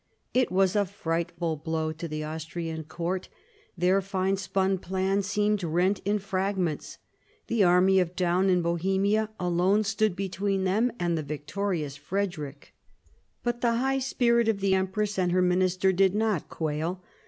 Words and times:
It 0.33 0.51
was 0.51 0.75
a 0.75 0.83
frightful 0.87 1.57
blow 1.57 1.91
to 1.91 2.07
the 2.07 2.23
Austrian 2.23 2.85
court. 2.85 3.29
Their 3.77 4.01
fine 4.01 4.35
spun 4.35 4.79
plan 4.79 5.21
seemed 5.21 5.63
rent 5.63 6.01
in 6.05 6.17
fragments; 6.17 6.97
the 7.45 7.63
army 7.63 7.99
of 7.99 8.15
Daun 8.15 8.49
in 8.49 8.63
Bohemia 8.63 9.29
alone 9.39 9.83
stood 9.83 10.15
between 10.15 10.63
them 10.63 10.91
and 10.99 11.15
the 11.15 11.21
victorious 11.21 11.97
Frederick. 11.97 12.73
But 13.43 13.61
the 13.61 13.75
high 13.75 13.99
spirit 13.99 14.47
of 14.47 14.59
the 14.59 14.73
empress 14.73 15.19
and 15.19 15.29
of 15.33 15.33
her 15.35 15.41
minister 15.43 15.91
did 15.93 16.15
not 16.15 16.49
quail. 16.49 17.03